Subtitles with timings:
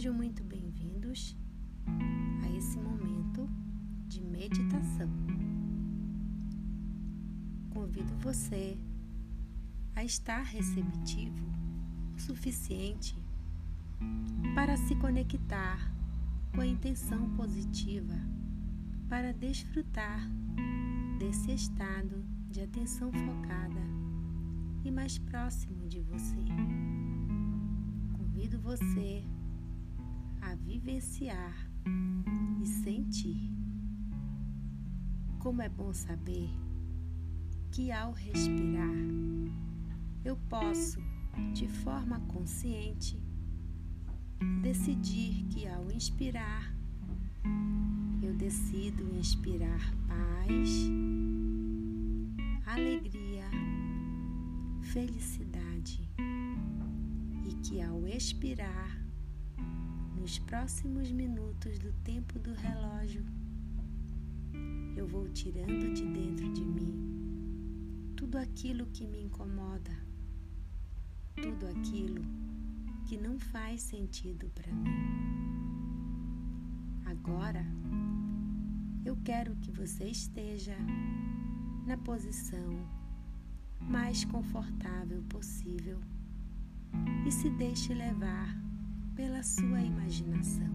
[0.00, 1.36] Sejam muito bem-vindos
[2.42, 3.46] a esse momento
[4.08, 5.10] de meditação.
[7.68, 8.78] Convido você
[9.94, 11.44] a estar receptivo
[12.16, 13.14] o suficiente
[14.54, 15.92] para se conectar
[16.54, 18.16] com a intenção positiva
[19.06, 20.26] para desfrutar
[21.18, 23.82] desse estado de atenção focada
[24.82, 26.42] e mais próximo de você.
[28.16, 29.22] Convido você
[30.40, 31.70] a vivenciar
[32.62, 33.50] e sentir.
[35.38, 36.50] Como é bom saber
[37.70, 38.94] que ao respirar
[40.24, 41.00] eu posso,
[41.54, 43.18] de forma consciente,
[44.62, 46.74] decidir que ao inspirar
[48.22, 50.90] eu decido inspirar paz,
[52.66, 53.44] alegria,
[54.82, 56.08] felicidade
[57.44, 58.99] e que ao expirar
[60.30, 63.26] nos próximos minutos do tempo do relógio,
[64.96, 69.90] eu vou tirando de dentro de mim tudo aquilo que me incomoda,
[71.34, 72.22] tudo aquilo
[73.08, 74.94] que não faz sentido para mim.
[77.06, 77.66] Agora,
[79.04, 80.76] eu quero que você esteja
[81.88, 82.88] na posição
[83.80, 85.98] mais confortável possível
[87.26, 88.69] e se deixe levar
[89.20, 90.72] pela sua imaginação.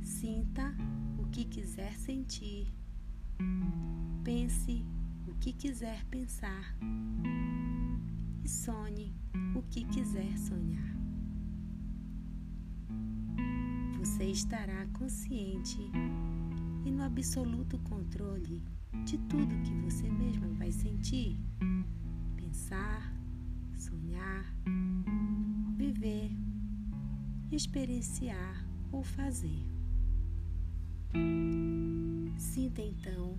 [0.00, 0.72] Sinta
[1.18, 2.72] o que quiser sentir,
[4.22, 4.86] pense
[5.26, 6.78] o que quiser pensar
[8.44, 9.12] e sonhe
[9.56, 10.94] o que quiser sonhar.
[13.98, 15.80] Você estará consciente
[16.84, 18.62] e no absoluto controle
[19.04, 21.40] de tudo que você mesma vai sentir,
[22.36, 23.12] pensar,
[23.74, 24.54] sonhar,
[25.76, 26.53] viver
[27.50, 29.62] experienciar ou fazer.
[32.36, 33.36] Sinta então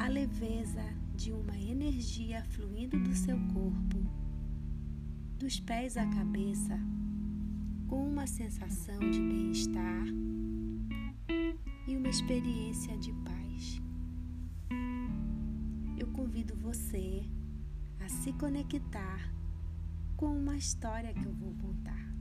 [0.00, 0.84] a leveza
[1.14, 3.98] de uma energia fluindo do seu corpo,
[5.38, 6.78] dos pés à cabeça,
[7.88, 10.04] com uma sensação de bem-estar
[11.86, 13.80] e uma experiência de paz.
[15.98, 17.24] Eu convido você
[18.00, 19.32] a se conectar
[20.16, 22.15] com uma história que eu vou contar.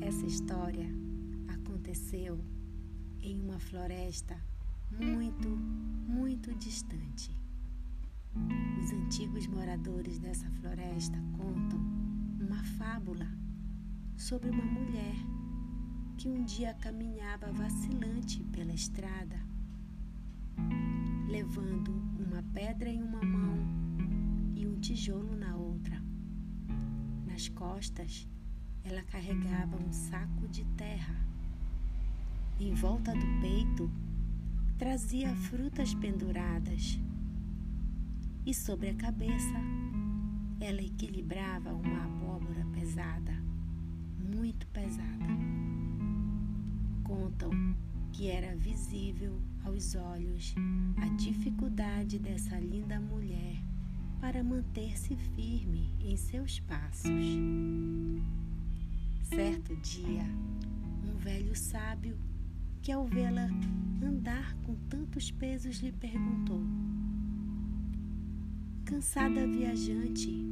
[0.00, 0.88] Essa história
[1.48, 2.38] aconteceu
[3.20, 4.36] em uma floresta
[4.90, 7.36] muito, muito distante.
[8.80, 11.78] Os antigos moradores dessa floresta contam
[12.40, 13.26] uma fábula
[14.16, 15.14] sobre uma mulher
[16.16, 19.40] que um dia caminhava vacilante pela estrada,
[21.28, 23.58] levando uma pedra em uma mão
[24.56, 25.57] e um tijolo na outra.
[27.38, 28.26] Nas costas,
[28.82, 31.14] ela carregava um saco de terra.
[32.58, 33.88] Em volta do peito,
[34.76, 36.98] trazia frutas penduradas.
[38.44, 39.54] E sobre a cabeça,
[40.58, 43.40] ela equilibrava uma abóbora pesada,
[44.18, 45.28] muito pesada.
[47.04, 47.52] Contam
[48.10, 50.56] que era visível aos olhos
[51.00, 53.67] a dificuldade dessa linda mulher
[54.20, 57.10] para manter-se firme em seus passos.
[59.22, 60.24] Certo dia,
[61.04, 62.18] um velho sábio,
[62.82, 63.48] que ao vê-la
[64.02, 66.60] andar com tantos pesos, lhe perguntou:
[68.84, 70.44] Cansada viajante,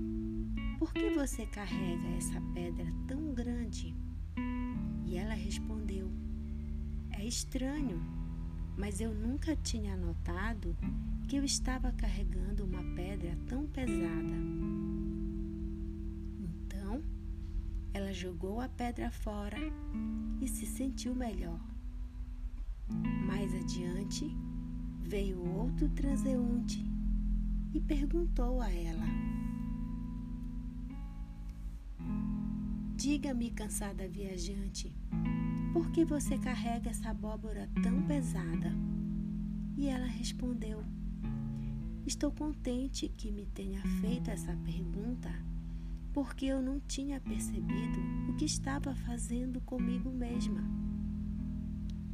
[0.79, 3.95] por que você carrega essa pedra tão grande?
[5.07, 6.11] E ela respondeu:
[7.11, 8.01] É estranho,
[8.77, 10.77] mas eu nunca tinha notado
[11.29, 14.37] que eu estava carregando uma pedra tão pesada.
[17.97, 19.57] Ela jogou a pedra fora
[20.39, 21.59] e se sentiu melhor.
[23.27, 24.31] Mais adiante,
[25.01, 26.85] veio outro transeunte
[27.73, 29.07] e perguntou a ela:
[32.97, 34.93] Diga-me, cansada viajante,
[35.77, 38.73] por que você carrega essa abóbora tão pesada?
[39.77, 40.83] E ela respondeu:
[42.07, 45.31] Estou contente que me tenha feito essa pergunta
[46.15, 50.65] porque eu não tinha percebido o que estava fazendo comigo mesma.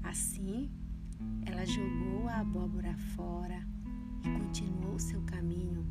[0.02, 0.68] Assim,
[1.46, 3.64] ela jogou a abóbora fora
[4.24, 5.86] e continuou seu caminho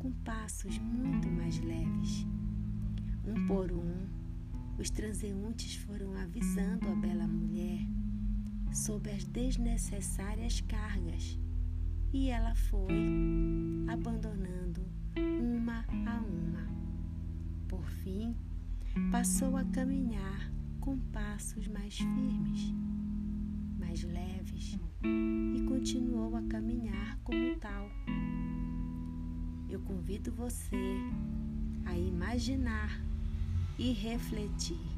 [0.00, 2.26] com passos muito mais leves.
[3.24, 4.15] Um por um,
[4.78, 7.80] os transeuntes foram avisando a bela mulher
[8.72, 11.38] sobre as desnecessárias cargas
[12.12, 12.92] e ela foi
[13.88, 14.86] abandonando
[15.16, 16.68] uma a uma.
[17.68, 18.36] Por fim,
[19.10, 22.74] passou a caminhar com passos mais firmes,
[23.78, 27.90] mais leves e continuou a caminhar como tal.
[29.68, 30.76] Eu convido você
[31.86, 33.00] a imaginar
[33.78, 34.96] e refletir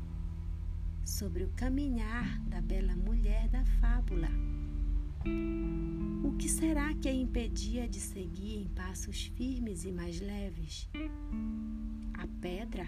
[1.04, 4.28] sobre o caminhar da bela mulher da fábula.
[6.24, 10.88] O que será que a impedia de seguir em passos firmes e mais leves?
[12.14, 12.86] A pedra?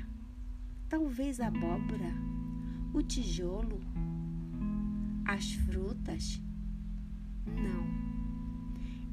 [0.89, 2.13] Talvez a abóbora?
[2.93, 3.81] O tijolo?
[5.25, 6.41] As frutas?
[7.47, 8.01] Não.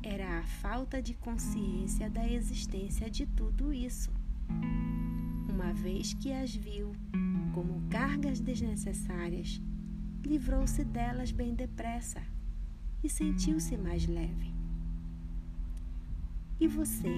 [0.03, 4.11] Era a falta de consciência da existência de tudo isso.
[5.57, 6.91] Uma vez que as viu
[7.51, 9.59] como cargas desnecessárias,
[10.23, 12.21] livrou-se delas bem depressa
[13.03, 14.53] e sentiu-se mais leve.
[16.59, 17.11] E você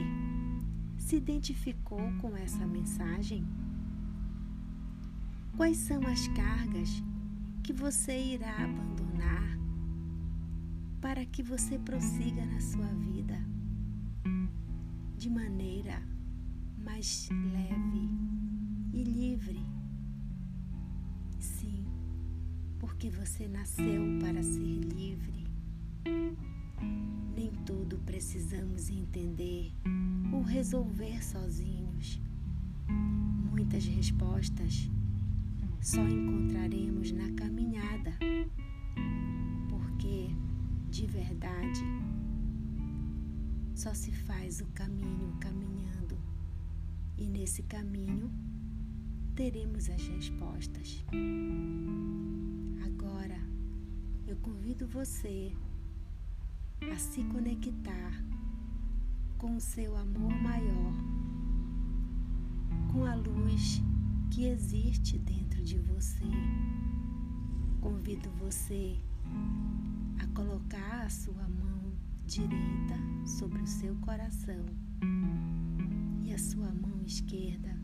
[0.97, 3.45] se identificou com essa mensagem?
[5.57, 7.03] Quais são as cargas
[7.61, 9.59] que você irá abandonar
[11.01, 13.37] para que você prossiga na sua vida
[15.17, 16.01] de maneira
[16.83, 18.09] mais leve
[18.93, 19.65] e livre?
[21.39, 21.85] Sim,
[22.79, 25.47] porque você nasceu para ser livre.
[27.35, 29.71] Nem tudo precisamos entender
[30.33, 32.21] ou resolver sozinhos.
[33.51, 34.89] Muitas respostas
[35.81, 38.13] só encontraremos na caminhada,
[39.69, 40.29] porque,
[40.89, 41.81] de verdade,
[43.75, 46.17] só se faz o caminho caminhando,
[47.19, 48.31] e nesse caminho
[49.35, 51.03] teremos as respostas.
[52.85, 53.39] Agora,
[54.25, 55.51] eu convido você
[56.91, 58.23] a se conectar
[59.37, 60.93] com o seu amor maior,
[62.91, 63.81] com a luz
[64.31, 66.25] que existe dentro de você.
[67.81, 68.97] Convido você
[70.21, 71.93] a colocar a sua mão
[72.25, 72.95] direita
[73.25, 74.65] sobre o seu coração
[76.23, 76.69] e a sua
[77.09, 77.75] esquerda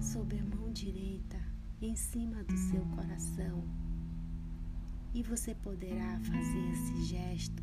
[0.00, 1.38] sobre a mão direita
[1.82, 3.62] em cima do seu coração.
[5.12, 7.62] E você poderá fazer esse gesto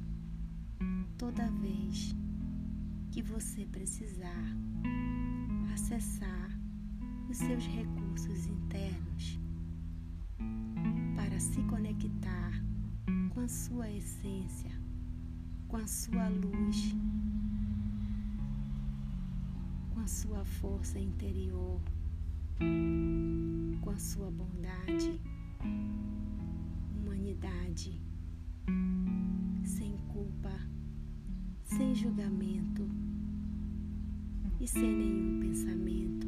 [1.17, 2.15] toda vez
[3.11, 4.45] que você precisar
[5.73, 6.51] acessar
[7.29, 9.39] os seus recursos internos
[11.15, 12.63] para se conectar
[13.33, 14.71] com a sua essência,
[15.67, 16.95] com a sua luz,
[20.05, 21.81] a sua força interior,
[23.81, 25.19] com a sua bondade,
[26.95, 27.99] humanidade
[31.63, 32.87] sem julgamento
[34.61, 36.27] e sem nenhum pensamento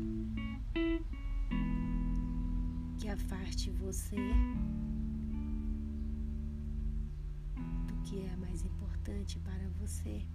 [2.98, 4.18] que afaste você
[7.88, 10.26] do que é mais importante para você.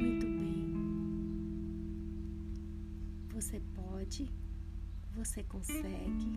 [0.00, 0.72] Muito bem.
[3.34, 4.30] Você pode,
[5.14, 6.32] você consegue,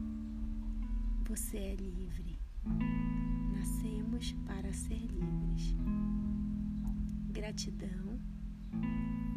[1.25, 2.39] você é livre.
[3.55, 5.75] Nascemos para ser livres.
[7.31, 8.19] Gratidão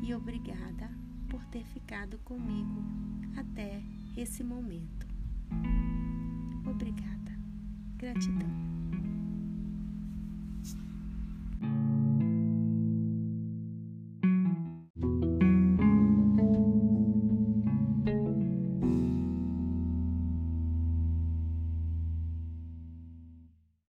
[0.03, 0.91] e obrigada
[1.29, 2.83] por ter ficado comigo
[3.37, 3.81] até
[4.17, 5.07] esse momento.
[6.69, 7.33] Obrigada.
[7.97, 8.66] Gratidão.